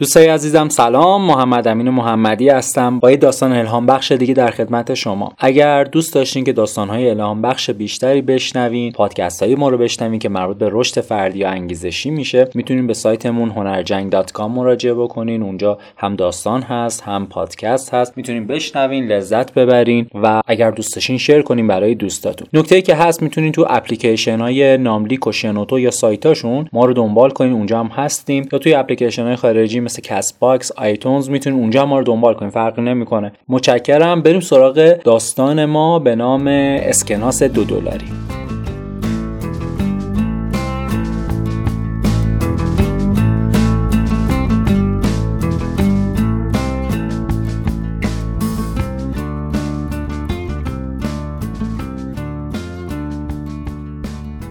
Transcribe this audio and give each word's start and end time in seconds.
دوستای 0.00 0.26
عزیزم 0.26 0.68
سلام. 0.68 1.22
محمد 1.22 1.68
امین 1.68 1.90
محمدی 1.90 2.48
هستم. 2.48 2.98
با 2.98 3.10
یه 3.10 3.16
داستان 3.16 3.52
الهام 3.52 3.86
بخش 3.86 4.12
دیگه 4.12 4.34
در 4.34 4.50
خدمت 4.50 4.94
شما. 4.94 5.32
اگر 5.38 5.84
دوست 5.84 6.14
داشتین 6.14 6.44
که 6.44 6.52
داستانهای 6.52 7.10
الهام 7.10 7.42
بخش 7.42 7.70
بیشتری 7.70 8.22
بشنوین 8.22 8.92
پادکست 8.92 9.42
های 9.42 9.54
ما 9.54 9.68
رو 9.68 9.78
بشنوین 9.78 10.18
که 10.18 10.28
مربوط 10.28 10.56
به 10.56 10.68
رشد 10.72 11.00
فردی 11.00 11.44
و 11.44 11.46
انگیزشی 11.46 12.10
میشه 12.10 12.48
می‌تونین 12.54 12.86
به 12.86 12.94
سایتمون 12.94 13.50
هنر 13.50 13.77
جنگ 13.77 14.04
.com 14.04 14.40
مراجعه 14.40 14.94
بکنین. 14.94 15.42
اونجا 15.42 15.78
هم 15.96 16.16
داستان 16.16 16.62
هست 16.62 17.02
هم 17.02 17.26
پادکست 17.26 17.94
هست. 17.94 18.16
می‌تونین 18.16 18.46
بشنوین 18.46 19.06
لذت 19.06 19.54
ببرین 19.54 20.06
و 20.22 20.40
اگر 20.46 20.70
دوست 20.70 20.94
داشتین 20.94 21.18
share 21.18 21.42
کنین 21.42 21.66
برای 21.66 21.94
دوستاتون. 21.94 22.48
نکته 22.52 22.82
که 22.82 22.94
هست 22.94 23.22
می‌تونین 23.22 23.52
تو 23.52 23.66
اپلیکیشن 23.68 24.40
های 24.40 24.78
ناملیک 24.78 25.26
و 25.26 25.32
شنوتو 25.32 25.78
یا 25.78 25.90
سایتاشون 25.90 26.68
ما 26.72 26.84
رو 26.84 26.92
دنبال 26.92 27.30
کنین. 27.30 27.52
اونجا 27.52 27.80
هم 27.80 27.86
هستیم. 27.86 28.48
یا 28.52 28.58
توی 28.58 28.74
اپلیکیشن 28.74 29.22
های 29.22 29.36
خارجی 29.36 29.87
مثل 29.88 30.02
Castbox 30.02 30.72
iTunes 30.72 31.30
می‌تونید 31.30 31.60
اونجا 31.60 31.86
ما 31.86 31.98
رو 31.98 32.04
دنبال 32.04 32.34
کنید 32.34 32.52
فرقی 32.52 32.82
نمی‌کنه. 32.82 33.32
متشکرم. 33.48 34.22
بریم 34.22 34.40
سراغ 34.40 34.96
داستان 35.04 35.64
ما 35.64 35.98
به 35.98 36.14
نام 36.14 36.46
اسکناس 36.46 37.42
دو 37.42 37.64
دلاری. 37.64 38.17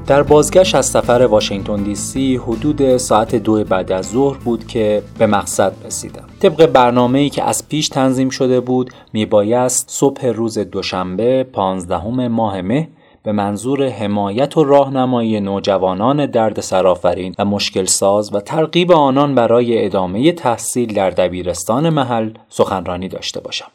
در 0.08 0.24
بازگشت 0.24 0.76
از 0.76 0.86
سفر 0.86 1.28
واشنگتن 1.30 1.84
دی 1.84 1.96
سی 1.96 2.36
حدود 2.36 2.98
ساعت 2.98 3.36
دو 3.36 3.64
بعد 3.64 3.92
از 3.92 4.10
ظهر 4.10 4.38
بود 4.38 4.68
که 4.68 5.04
به 5.20 5.28
مقصد 5.28 5.74
رسیدم. 5.86 6.24
طبق 6.40 6.66
برنامه 6.66 7.20
ای 7.20 7.30
که 7.30 7.44
از 7.44 7.70
پیش 7.70 7.90
تنظیم 7.90 8.30
شده 8.30 8.60
بود 8.60 8.92
میبایست 9.14 9.86
صبح 9.90 10.26
روز 10.26 10.58
دوشنبه 10.58 11.44
پانزدهم 11.44 12.28
ماه 12.28 12.62
مه 12.62 12.88
به 13.24 13.32
منظور 13.32 13.88
حمایت 13.90 14.58
و 14.58 14.64
راهنمایی 14.64 15.40
نوجوانان 15.40 16.26
درد 16.26 16.62
سرافرین 16.62 17.36
و 17.40 17.46
مشکل 17.46 17.86
ساز 17.86 18.36
و 18.36 18.40
ترغیب 18.40 18.92
آنان 18.92 19.36
برای 19.36 19.86
ادامه 19.86 20.32
تحصیل 20.32 20.94
در 20.94 21.10
دبیرستان 21.10 21.90
محل 21.90 22.30
سخنرانی 22.50 23.08
داشته 23.08 23.40
باشم. 23.40 23.68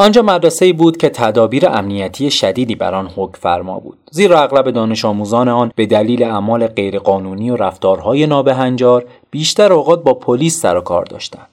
آنجا 0.00 0.22
مدرسه 0.22 0.72
بود 0.72 0.96
که 0.96 1.08
تدابیر 1.08 1.68
امنیتی 1.68 2.30
شدیدی 2.30 2.74
بر 2.74 2.94
آن 2.94 3.10
حکم 3.16 3.38
فرما 3.40 3.78
بود 3.78 3.98
زیرا 4.10 4.42
اغلب 4.42 4.70
دانش 4.70 5.04
آموزان 5.04 5.48
آن 5.48 5.72
به 5.76 5.86
دلیل 5.86 6.22
اعمال 6.22 6.66
غیرقانونی 6.66 7.50
و 7.50 7.56
رفتارهای 7.56 8.26
نابهنجار 8.26 9.04
بیشتر 9.30 9.72
اوقات 9.72 10.02
با 10.02 10.14
پلیس 10.14 10.60
سر 10.60 10.76
و 10.76 10.80
کار 10.80 11.04
داشتند 11.04 11.48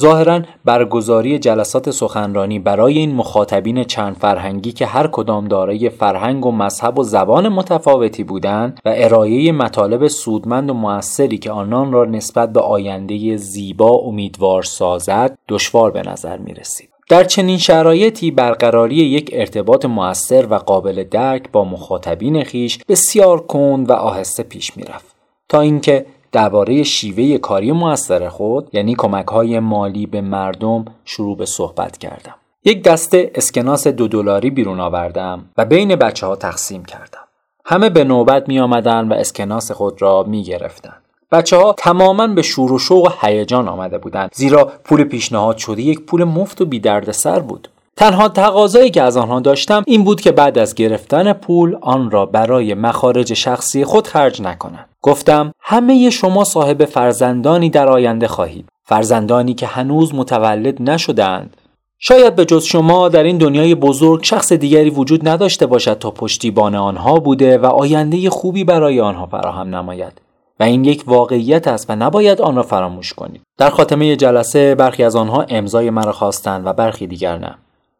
ظاهرا 0.00 0.40
برگزاری 0.64 1.38
جلسات 1.38 1.90
سخنرانی 1.90 2.58
برای 2.58 2.98
این 2.98 3.14
مخاطبین 3.14 3.84
چند 3.84 4.16
فرهنگی 4.16 4.72
که 4.72 4.86
هر 4.86 5.06
کدام 5.06 5.48
دارای 5.48 5.90
فرهنگ 5.90 6.46
و 6.46 6.52
مذهب 6.52 6.98
و 6.98 7.02
زبان 7.02 7.48
متفاوتی 7.48 8.24
بودند 8.24 8.80
و 8.84 8.92
ارائه 8.96 9.52
مطالب 9.52 10.06
سودمند 10.06 10.70
و 10.70 10.74
موثری 10.74 11.38
که 11.38 11.50
آنان 11.50 11.92
را 11.92 12.04
نسبت 12.04 12.52
به 12.52 12.60
آینده 12.60 13.36
زیبا 13.36 13.90
امیدوار 13.90 14.62
سازد 14.62 15.38
دشوار 15.48 15.90
به 15.90 16.02
نظر 16.02 16.36
می 16.36 16.54
رسید. 16.54 16.97
در 17.08 17.24
چنین 17.24 17.58
شرایطی 17.58 18.30
برقراری 18.30 18.96
یک 18.96 19.30
ارتباط 19.32 19.84
موثر 19.84 20.46
و 20.46 20.54
قابل 20.54 21.04
درک 21.04 21.50
با 21.52 21.64
مخاطبین 21.64 22.44
خیش 22.44 22.78
بسیار 22.88 23.46
کند 23.46 23.90
و 23.90 23.92
آهسته 23.92 24.42
پیش 24.42 24.76
می‌رفت. 24.76 25.16
تا 25.48 25.60
اینکه 25.60 26.06
درباره 26.32 26.82
شیوه 26.82 27.38
کاری 27.38 27.72
موثر 27.72 28.28
خود 28.28 28.68
یعنی 28.72 28.94
کمک 28.94 29.26
های 29.26 29.58
مالی 29.60 30.06
به 30.06 30.20
مردم 30.20 30.84
شروع 31.04 31.36
به 31.36 31.46
صحبت 31.46 31.98
کردم. 31.98 32.34
یک 32.64 32.82
دسته 32.82 33.30
اسکناس 33.34 33.86
دو 33.86 34.08
دلاری 34.08 34.50
بیرون 34.50 34.80
آوردم 34.80 35.50
و 35.56 35.64
بین 35.64 35.96
بچه 35.96 36.26
ها 36.26 36.36
تقسیم 36.36 36.84
کردم. 36.84 37.24
همه 37.64 37.90
به 37.90 38.04
نوبت 38.04 38.48
می 38.48 38.60
آمدن 38.60 39.08
و 39.08 39.12
اسکناس 39.12 39.72
خود 39.72 40.02
را 40.02 40.22
می 40.22 40.42
گرفتن. 40.42 40.96
بچه 41.32 41.56
ها 41.56 41.74
تماما 41.78 42.26
به 42.26 42.42
شور 42.42 42.72
و 42.72 42.78
شوق 42.78 43.06
و 43.06 43.08
هیجان 43.20 43.68
آمده 43.68 43.98
بودند 43.98 44.30
زیرا 44.34 44.72
پول 44.84 45.04
پیشنهاد 45.04 45.56
شده 45.56 45.82
یک 45.82 46.00
پول 46.00 46.24
مفت 46.24 46.60
و 46.60 46.64
بی 46.64 46.82
سر 47.10 47.38
بود. 47.38 47.68
تنها 47.96 48.28
تقاضایی 48.28 48.90
که 48.90 49.02
از 49.02 49.16
آنها 49.16 49.40
داشتم 49.40 49.82
این 49.86 50.04
بود 50.04 50.20
که 50.20 50.32
بعد 50.32 50.58
از 50.58 50.74
گرفتن 50.74 51.32
پول 51.32 51.76
آن 51.80 52.10
را 52.10 52.26
برای 52.26 52.74
مخارج 52.74 53.34
شخصی 53.34 53.84
خود 53.84 54.06
خرج 54.06 54.42
نکنند. 54.42 54.88
گفتم 55.02 55.52
همه 55.60 56.10
شما 56.10 56.44
صاحب 56.44 56.84
فرزندانی 56.84 57.70
در 57.70 57.88
آینده 57.88 58.28
خواهید. 58.28 58.68
فرزندانی 58.84 59.54
که 59.54 59.66
هنوز 59.66 60.14
متولد 60.14 60.82
نشدهاند. 60.82 61.56
شاید 61.98 62.36
به 62.36 62.44
جز 62.44 62.64
شما 62.64 63.08
در 63.08 63.22
این 63.22 63.38
دنیای 63.38 63.74
بزرگ 63.74 64.24
شخص 64.24 64.52
دیگری 64.52 64.90
وجود 64.90 65.28
نداشته 65.28 65.66
باشد 65.66 65.98
تا 65.98 66.10
پشتیبان 66.10 66.74
آنها 66.74 67.14
بوده 67.14 67.58
و 67.58 67.66
آینده 67.66 68.30
خوبی 68.30 68.64
برای 68.64 69.00
آنها 69.00 69.26
فراهم 69.26 69.74
نماید. 69.74 70.27
و 70.60 70.62
این 70.62 70.84
یک 70.84 71.04
واقعیت 71.06 71.68
است 71.68 71.90
و 71.90 71.96
نباید 71.96 72.40
آن 72.40 72.56
را 72.56 72.62
فراموش 72.62 73.12
کنید 73.12 73.40
در 73.58 73.70
خاتمه 73.70 74.16
جلسه 74.16 74.74
برخی 74.74 75.04
از 75.04 75.16
آنها 75.16 75.42
امضای 75.48 75.90
مرا 75.90 76.12
خواستند 76.12 76.66
و 76.66 76.72
برخی 76.72 77.06
دیگر 77.06 77.38
نه. 77.38 77.54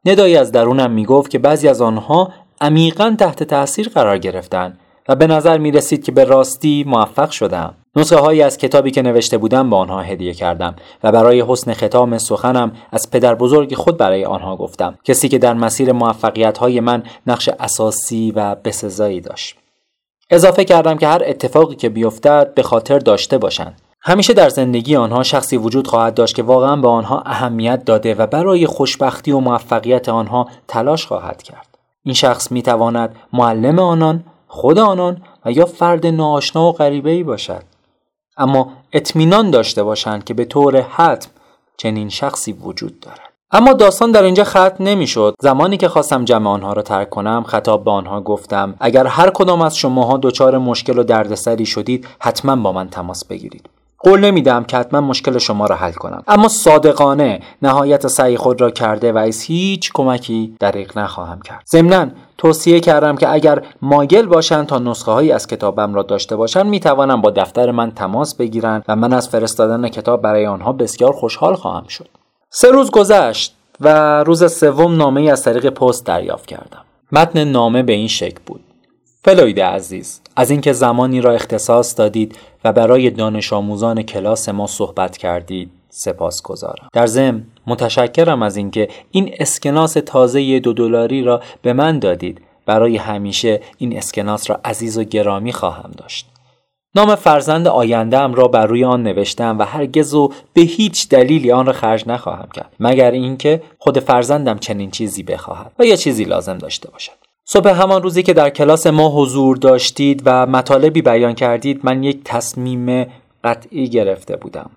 ندایی 0.05 0.37
از 0.37 0.53
درونم 0.53 0.91
می‌گفت 0.91 1.31
که 1.31 1.39
بعضی 1.39 1.69
از 1.69 1.83
آنها 1.83 2.33
عمیقا 2.61 3.17
تحت 3.19 3.43
تاثیر 3.43 3.89
قرار 3.89 4.19
گرفتند 4.19 4.79
و 5.09 5.17
به 5.17 5.27
نظر 5.27 5.59
می 5.59 5.71
رسید 5.71 6.05
که 6.05 6.13
به 6.13 6.25
راستی 6.25 6.85
موفق 6.87 7.31
شدم 7.31 7.75
نسخه 7.97 8.17
هایی 8.17 8.43
از 8.43 8.59
کتابی 8.59 8.91
که 8.91 9.03
نوشته 9.03 9.39
بودم 9.39 9.71
به 9.71 9.77
آنها 9.77 10.03
هدیه 10.03 10.35
کردم 10.35 10.77
و 11.03 11.13
برای 11.13 11.45
حسن 11.49 11.75
ختام 11.75 12.19
سخنم 12.19 12.73
از 12.93 13.11
پدر 13.11 13.35
بزرگ 13.35 13.75
خود 13.75 13.97
برای 13.97 14.25
آنها 14.25 14.57
گفتم. 14.57 14.99
کسی 15.05 15.29
که 15.29 15.39
در 15.39 15.55
مسیر 15.55 15.93
موفقیت 15.93 16.59
های 16.59 16.81
من 16.81 17.03
نقش 17.27 17.49
اساسی 17.49 18.33
و 18.37 18.55
بسزایی 18.55 19.21
داشت. 19.21 19.57
اضافه 20.31 20.65
کردم 20.65 20.99
که 20.99 21.09
هر 21.09 21.22
اتفاقی 21.27 21.77
که 21.77 21.89
بیفتد 21.89 22.55
به 22.55 22.62
خاطر 22.62 22.99
داشته 22.99 23.39
باشند. 23.39 23.81
همیشه 24.00 24.33
در 24.33 24.49
زندگی 24.49 24.97
آنها 24.97 25.22
شخصی 25.22 25.56
وجود 25.56 25.87
خواهد 25.87 26.15
داشت 26.15 26.34
که 26.34 26.43
واقعا 26.43 26.77
به 26.77 26.89
آنها 26.89 27.22
اهمیت 27.27 27.84
داده 27.84 28.15
و 28.15 28.27
برای 28.27 28.67
خوشبختی 28.67 29.33
و 29.33 29.38
موفقیت 29.38 30.09
آنها 30.09 30.49
تلاش 30.69 31.06
خواهد 31.06 31.43
کرد. 31.43 31.78
این 32.05 32.15
شخص 32.15 32.53
می 32.53 32.62
تواند 32.62 33.17
معلم 33.33 33.78
آنان 33.78 34.25
خود 34.47 34.78
آنان 34.78 35.22
و 35.44 35.53
یا 35.53 35.67
فرد 35.67 36.06
ناآشنا 36.06 36.69
و 36.69 36.72
غریبه 36.72 37.11
ای 37.11 37.22
باشد. 37.22 37.62
اما 38.37 38.72
اطمینان 38.93 39.50
داشته 39.50 39.83
باشند 39.83 40.25
که 40.25 40.34
به 40.34 40.44
طور 40.44 40.81
حتم 40.81 41.31
چنین 41.77 42.09
شخصی 42.09 42.53
وجود 42.53 43.00
دارد. 43.00 43.28
اما 43.51 43.73
داستان 43.73 44.13
در 44.13 44.23
اینجا 44.23 44.45
ختم 44.45 44.75
نمی‌شد. 44.81 45.35
زمانی 45.41 45.77
که 45.77 45.89
خواستم 45.89 46.25
جمع 46.25 46.51
آنها 46.51 46.73
را 46.73 46.83
ترک 46.83 47.11
کنم 47.11 47.45
خطاب 47.47 47.85
به 47.85 47.91
آنها 47.91 48.21
گفتم 48.21 48.75
اگر 48.81 49.07
هر 49.07 49.31
کدام 49.31 49.63
از 49.63 49.77
شماها 49.77 50.19
دچار 50.23 50.59
مشکل 50.59 50.99
و 50.99 51.03
دردسری 51.03 51.67
شدید 51.67 52.09
حتما 52.19 52.57
با 52.57 52.73
من 52.73 52.89
تماس 52.89 53.25
بگیرید. 53.25 53.69
قول 53.99 54.21
نمیدم 54.21 54.65
که 54.65 54.77
حتما 54.77 55.01
مشکل 55.01 55.39
شما 55.39 55.67
را 55.67 55.77
حل 55.77 55.93
کنم. 55.93 56.23
اما 56.29 56.49
صادقانه 56.49 57.41
نهایت 57.63 58.07
سعی 58.07 58.37
خود 58.37 58.61
را 58.61 58.71
کرده 58.71 59.13
و 59.13 59.19
از 59.19 59.43
هیچ 59.43 59.91
کمکی 59.95 60.57
دریغ 60.61 60.99
نخواهم 60.99 61.41
کرد. 61.41 61.63
ضمنا 61.71 62.07
توصیه 62.39 62.81
کردم 62.81 63.17
که 63.17 63.33
اگر 63.33 63.63
مایل 63.83 64.27
باشند 64.27 64.67
تا 64.67 64.79
نسخه 64.79 65.13
هایی 65.13 65.33
از 65.33 65.47
کتابم 65.47 65.95
را 65.95 66.03
داشته 66.03 66.37
باشند 66.37 66.67
می 66.67 66.81
توانم 66.81 67.21
با 67.21 67.31
دفتر 67.31 67.71
من 67.71 67.91
تماس 67.91 68.35
بگیرند 68.35 68.85
و 68.89 68.97
من 68.97 69.13
از 69.13 69.29
فرستادن 69.29 69.89
کتاب 69.89 70.23
برای 70.23 70.47
آنها 70.47 70.73
بسیار 70.73 71.13
خوشحال 71.13 71.55
خواهم 71.55 71.87
شد. 71.89 72.09
سه 72.51 72.71
روز 72.71 72.91
گذشت 72.91 73.55
و 73.81 74.19
روز 74.25 74.53
سوم 74.53 74.97
نامه 74.97 75.21
ای 75.21 75.31
از 75.31 75.43
طریق 75.43 75.69
پست 75.69 76.07
دریافت 76.07 76.47
کردم. 76.47 76.85
متن 77.13 77.45
نامه 77.45 77.83
به 77.83 77.93
این 77.93 78.09
شکل 78.09 78.39
بود. 78.47 78.61
فلوید 79.25 79.61
عزیز 79.61 80.21
از 80.37 80.51
اینکه 80.51 80.73
زمانی 80.73 81.21
را 81.21 81.33
اختصاص 81.33 81.99
دادید 81.99 82.39
و 82.65 82.73
برای 82.73 83.11
دانش 83.11 83.53
آموزان 83.53 84.03
کلاس 84.03 84.49
ما 84.49 84.67
صحبت 84.67 85.17
کردید 85.17 85.71
سپاس 85.91 86.43
گذارم. 86.43 86.89
در 86.93 87.06
ضمن 87.06 87.43
متشکرم 87.67 88.43
از 88.43 88.56
اینکه 88.56 88.89
این 89.11 89.35
اسکناس 89.39 89.93
تازه 89.93 90.61
دو 90.61 90.73
دلاری 90.73 91.23
را 91.23 91.43
به 91.62 91.73
من 91.73 91.99
دادید. 91.99 92.41
برای 92.67 92.97
همیشه 92.97 93.61
این 93.79 93.97
اسکناس 93.97 94.51
را 94.51 94.61
عزیز 94.65 94.99
و 94.99 95.05
گرامی 95.05 95.53
خواهم 95.53 95.91
داشت. 95.97 96.27
نام 96.94 97.14
فرزند 97.14 97.69
آیندهم 97.69 98.35
را 98.35 98.49
بر 98.49 98.67
روی 98.67 98.85
آن 98.85 99.02
نوشتم 99.02 99.58
و 99.58 99.62
هرگز 99.62 100.14
و 100.14 100.32
به 100.52 100.61
هیچ 100.61 101.08
دلیلی 101.08 101.52
آن 101.52 101.67
را 101.67 101.73
خرج 101.73 102.08
نخواهم 102.08 102.49
کرد 102.55 102.73
مگر 102.81 103.11
اینکه 103.11 103.62
خود 103.79 103.99
فرزندم 103.99 104.58
چنین 104.58 104.90
چیزی 104.90 105.23
بخواهد 105.23 105.73
و 105.79 105.85
یا 105.85 105.96
چیزی 105.96 106.25
لازم 106.25 106.58
داشته 106.58 106.90
باشد. 106.90 107.12
صبح 107.44 107.70
همان 107.70 108.02
روزی 108.02 108.23
که 108.23 108.32
در 108.32 108.50
کلاس 108.50 108.87
ما 108.87 109.08
حضور 109.08 109.56
داشتید 109.56 110.23
و 110.25 110.46
مطالبی 110.46 111.02
بیان 111.02 111.35
کردید 111.35 111.81
من 111.82 112.02
یک 112.02 112.20
تصمیم 112.25 113.06
قطعی 113.44 113.88
گرفته 113.88 114.37
بودم. 114.37 114.70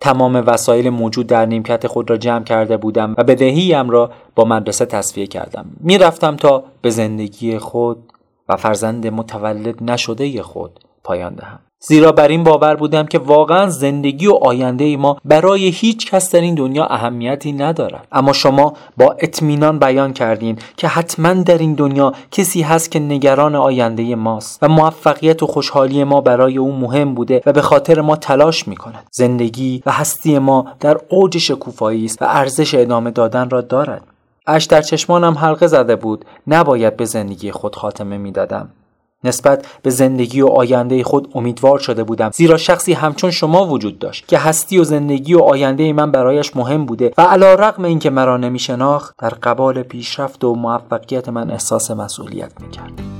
تمام 0.00 0.44
وسایل 0.46 0.90
موجود 0.90 1.26
در 1.26 1.46
نیمکت 1.46 1.86
خود 1.86 2.10
را 2.10 2.16
جمع 2.16 2.44
کرده 2.44 2.76
بودم 2.76 3.14
و 3.18 3.24
بدهیم 3.24 3.90
را 3.90 4.10
با 4.34 4.44
مدرسه 4.44 4.86
تصفیه 4.86 5.26
کردم. 5.26 5.66
می‌رفتم 5.80 6.36
تا 6.36 6.64
به 6.82 6.90
زندگی 6.90 7.58
خود 7.58 7.98
و 8.48 8.56
فرزند 8.56 9.06
متولد 9.06 9.90
نشده 9.90 10.42
خود 10.42 10.80
پایان 11.08 11.34
دهم. 11.34 11.58
زیرا 11.80 12.12
بر 12.12 12.28
این 12.28 12.44
باور 12.44 12.76
بودم 12.76 13.06
که 13.06 13.18
واقعا 13.18 13.68
زندگی 13.68 14.26
و 14.26 14.32
آینده 14.32 14.84
ای 14.84 14.96
ما 14.96 15.16
برای 15.24 15.68
هیچ 15.68 16.10
کس 16.10 16.34
در 16.34 16.40
این 16.40 16.54
دنیا 16.54 16.86
اهمیتی 16.86 17.52
ندارد. 17.52 18.06
اما 18.12 18.32
شما 18.32 18.72
با 18.96 19.16
اطمینان 19.18 19.78
بیان 19.78 20.12
کردین 20.12 20.58
که 20.76 20.88
حتما 20.88 21.32
در 21.32 21.58
این 21.58 21.74
دنیا 21.74 22.12
کسی 22.30 22.62
هست 22.62 22.90
که 22.90 22.98
نگران 22.98 23.54
آینده 23.54 24.14
ماست 24.14 24.62
و 24.62 24.68
موفقیت 24.68 25.42
و 25.42 25.46
خوشحالی 25.46 26.04
ما 26.04 26.20
برای 26.20 26.58
او 26.58 26.72
مهم 26.72 27.14
بوده 27.14 27.42
و 27.46 27.52
به 27.52 27.62
خاطر 27.62 28.00
ما 28.00 28.16
تلاش 28.16 28.68
می 28.68 28.76
کند 28.76 29.06
زندگی 29.10 29.82
و 29.86 29.92
هستی 29.92 30.38
ما 30.38 30.66
در 30.80 30.98
اوج 31.08 31.38
شکوفایی 31.38 32.04
است 32.04 32.22
و 32.22 32.24
ارزش 32.28 32.74
ادامه 32.74 33.10
دادن 33.10 33.50
را 33.50 33.60
دارد. 33.60 34.02
اش 34.46 34.64
در 34.64 34.82
چشمانم 34.82 35.38
حلقه 35.38 35.66
زده 35.66 35.96
بود. 35.96 36.24
نباید 36.46 36.96
به 36.96 37.04
زندگی 37.04 37.50
خود 37.52 37.76
خاتمه 37.76 38.18
می‌دادم. 38.18 38.68
نسبت 39.24 39.66
به 39.82 39.90
زندگی 39.90 40.40
و 40.40 40.46
آینده 40.46 41.04
خود 41.04 41.28
امیدوار 41.34 41.78
شده 41.78 42.04
بودم. 42.04 42.30
زیرا 42.34 42.56
شخصی 42.56 42.92
همچون 42.92 43.30
شما 43.30 43.66
وجود 43.66 43.98
داشت 43.98 44.28
که 44.28 44.38
هستی 44.38 44.78
و 44.78 44.84
زندگی 44.84 45.34
و 45.34 45.40
آینده 45.40 45.92
من 45.92 46.10
برایش 46.10 46.56
مهم 46.56 46.86
بوده 46.86 47.12
و 47.18 47.22
علا 47.22 47.54
رقم 47.54 47.84
اینکه 47.84 48.10
مرا 48.10 48.36
نمیشناخت 48.36 49.14
در 49.18 49.30
قبال 49.30 49.82
پیشرفت 49.82 50.44
و 50.44 50.54
موفقیت 50.54 51.28
من 51.28 51.50
احساس 51.50 51.90
مسئولیت 51.90 52.52
می‌کرد. 52.60 53.17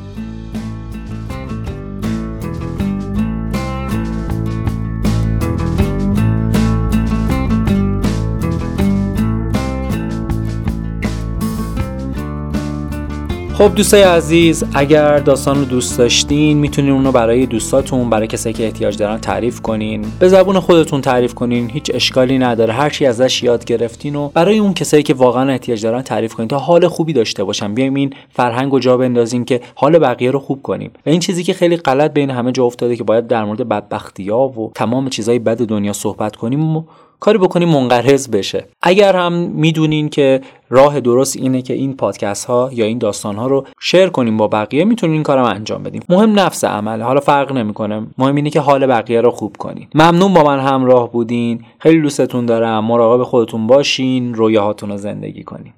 خب 13.58 13.74
دوستای 13.74 14.02
عزیز 14.02 14.64
اگر 14.74 15.18
داستان 15.18 15.58
رو 15.58 15.64
دوست 15.64 15.98
داشتین 15.98 16.58
می‌تونین 16.58 16.92
اونو 16.92 17.12
برای 17.12 17.46
دوستاتون 17.46 18.10
برای 18.10 18.26
کسایی 18.26 18.52
که 18.52 18.64
احتیاج 18.64 18.96
دارن 18.96 19.18
تعریف 19.18 19.60
کنین. 19.60 20.04
به 20.18 20.28
زبون 20.28 20.60
خودتون 20.60 21.00
تعریف 21.00 21.34
کنین 21.34 21.70
هیچ 21.70 21.90
اشکالی 21.94 22.38
نداره. 22.38 22.72
هر 22.72 22.90
چی 22.90 23.06
ازش 23.06 23.42
یاد 23.42 23.64
گرفتین 23.64 24.16
و 24.16 24.28
برای 24.28 24.58
اون 24.58 24.74
کسایی 24.74 25.02
که 25.02 25.14
واقعا 25.14 25.50
احتیاج 25.50 25.82
دارن 25.82 26.02
تعریف 26.02 26.34
کنین 26.34 26.48
تا 26.48 26.58
حال 26.58 26.88
خوبی 26.88 27.12
داشته 27.12 27.44
باشن. 27.44 27.74
بیایم 27.74 27.94
این 27.94 28.12
فرهنگ 28.30 28.74
و 28.74 28.78
جا 28.78 28.96
بندازیم 28.96 29.44
که 29.44 29.60
حال 29.74 29.98
بقیه 29.98 30.30
رو 30.30 30.38
خوب 30.38 30.62
کنیم. 30.62 30.90
و 31.06 31.10
این 31.10 31.20
چیزی 31.20 31.42
که 31.42 31.52
خیلی 31.52 31.76
غلط 31.76 32.12
بین 32.12 32.30
همه 32.30 32.52
جا 32.52 32.64
افتاده 32.64 32.96
که 32.96 33.04
باید 33.04 33.26
در 33.26 33.44
مورد 33.44 33.68
بدبختی 33.68 34.28
ها 34.28 34.48
و 34.48 34.72
تمام 34.74 35.08
چیزهای 35.08 35.38
بد 35.38 35.56
دنیا 35.56 35.92
صحبت 35.92 36.36
کنیم 36.36 36.84
کاری 37.20 37.38
بکنیم 37.38 37.68
منقرض 37.68 38.28
بشه. 38.28 38.64
اگر 38.82 39.16
هم 39.16 39.32
می‌دونین 39.32 40.08
که 40.08 40.40
راه 40.70 41.00
درست 41.00 41.36
اینه 41.36 41.62
که 41.62 41.74
این 41.74 41.96
پادکست 41.96 42.44
ها 42.44 42.70
یا 42.72 42.84
این 42.84 42.98
داستان 42.98 43.36
ها 43.36 43.46
رو 43.46 43.64
شیر 43.80 44.08
کنیم 44.08 44.36
با 44.36 44.48
بقیه 44.48 44.84
می‌تونین 44.84 45.14
این 45.14 45.22
کارم 45.22 45.44
انجام 45.44 45.82
بدیم 45.82 46.02
مهم 46.08 46.38
نفس 46.38 46.64
عمله 46.64 47.04
حالا 47.04 47.20
فرق 47.20 47.52
نمی‌کنه. 47.52 48.06
مهم 48.18 48.36
اینه 48.36 48.50
که 48.50 48.60
حال 48.60 48.86
بقیه 48.86 49.20
رو 49.20 49.30
خوب 49.30 49.56
کنین. 49.56 49.86
ممنون 49.94 50.34
با 50.34 50.44
من 50.44 50.60
همراه 50.60 51.12
بودین. 51.12 51.64
خیلی 51.78 52.00
دوستتون 52.00 52.46
دارم. 52.46 52.84
مراقب 52.84 53.22
خودتون 53.22 53.66
باشین. 53.66 54.34
رویاهاتون 54.34 54.90
رو 54.90 54.96
زندگی 54.96 55.44
کنین. 55.44 55.72